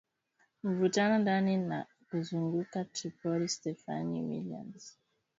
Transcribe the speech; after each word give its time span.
mvutano 0.69 1.15
ndani 1.21 1.53
na 1.69 1.79
kuzunguka 2.07 2.79
Tripoli 2.93 3.47
Stephanie 3.55 4.23
Williams 4.29 4.85